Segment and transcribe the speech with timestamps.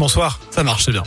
[0.00, 0.38] Bonsoir.
[0.50, 1.02] Ça marche, c'est bien.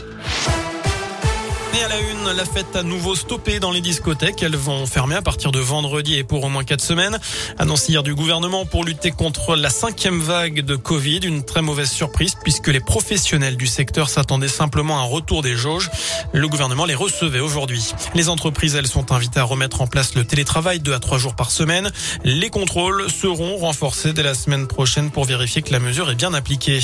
[1.76, 4.44] Et à la une, la fête à nouveau stoppée dans les discothèques.
[4.44, 7.18] Elles vont fermer à partir de vendredi et pour au moins quatre semaines.
[7.58, 11.20] Annonce hier du gouvernement pour lutter contre la cinquième vague de Covid.
[11.24, 15.56] Une très mauvaise surprise puisque les professionnels du secteur s'attendaient simplement à un retour des
[15.56, 15.90] jauges.
[16.32, 17.92] Le gouvernement les recevait aujourd'hui.
[18.14, 21.34] Les entreprises, elles, sont invitées à remettre en place le télétravail deux à trois jours
[21.34, 21.90] par semaine.
[22.22, 26.34] Les contrôles seront renforcés dès la semaine prochaine pour vérifier que la mesure est bien
[26.34, 26.78] appliquée.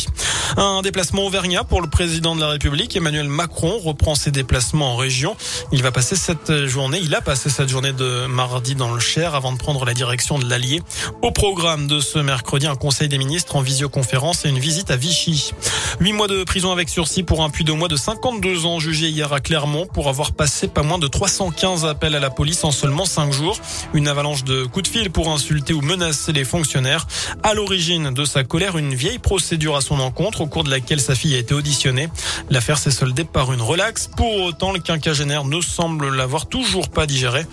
[0.57, 2.97] Un déplacement auvergnat pour le président de la République.
[2.97, 5.37] Emmanuel Macron reprend ses déplacements en région.
[5.73, 9.35] Il va passer cette journée, il a passé cette journée de mardi dans le Cher
[9.35, 10.83] avant de prendre la direction de l'Allier.
[11.23, 14.97] Au programme de ce mercredi, un conseil des ministres en visioconférence et une visite à
[14.97, 15.53] Vichy.
[16.01, 19.09] Huit mois de prison avec sursis pour un puits de mois de 52 ans jugé
[19.09, 22.71] hier à Clermont pour avoir passé pas moins de 315 appels à la police en
[22.71, 23.59] seulement cinq jours.
[23.95, 27.07] Une avalanche de coups de fil pour insulter ou menacer les fonctionnaires.
[27.43, 31.01] À l'origine de sa colère, une vieille procédure à son encontre au cours de laquelle
[31.01, 32.09] sa fille a été auditionnée.
[32.51, 34.09] L'affaire s'est soldée par une relaxe.
[34.17, 37.47] Pour autant, le quinquagénaire ne semble l'avoir toujours pas digéré.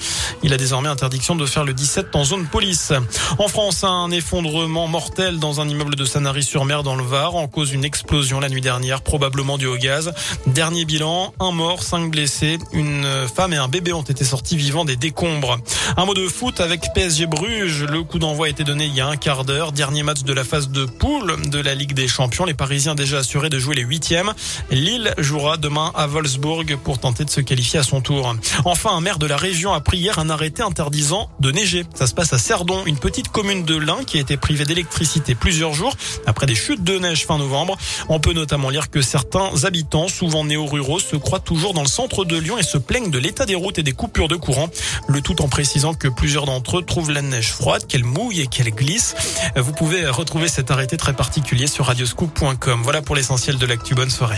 [0.43, 2.93] Il a désormais interdiction de faire le 17 en zone police.
[3.39, 7.71] En France, un effondrement mortel dans un immeuble de Sanary-sur-Mer dans le Var en cause
[7.71, 10.13] d'une explosion la nuit dernière, probablement due au gaz.
[10.47, 12.57] Dernier bilan, un mort, cinq blessés.
[12.73, 15.57] Une femme et un bébé ont été sortis vivants des décombres.
[15.95, 17.83] Un mot de foot avec PSG Bruges.
[17.83, 19.71] Le coup d'envoi a été donné il y a un quart d'heure.
[19.71, 22.45] Dernier match de la phase de poule de la Ligue des Champions.
[22.45, 24.33] Les Parisiens déjà assurés de jouer les huitièmes.
[24.71, 28.35] Lille jouera demain à Wolfsburg pour de se qualifier à son tour.
[28.65, 31.85] Enfin, un maire de la région a pris hier un arrêté interdisant de neiger.
[31.95, 35.35] Ça se passe à Cerdon, une petite commune de l'Ain qui a été privée d'électricité
[35.35, 37.77] plusieurs jours après des chutes de neige fin novembre.
[38.09, 42.25] On peut notamment lire que certains habitants, souvent néo-ruraux, se croient toujours dans le centre
[42.25, 44.69] de Lyon et se plaignent de l'état des routes et des coupures de courant.
[45.07, 48.47] Le tout en précisant que plusieurs d'entre eux trouvent la neige froide, qu'elle mouille et
[48.47, 49.15] qu'elle glisse.
[49.55, 52.81] Vous pouvez retrouver cet arrêté très particulier sur radioscoop.com.
[52.83, 53.95] Voilà pour l'essentiel de l'actu.
[53.95, 54.37] Bonne soirée.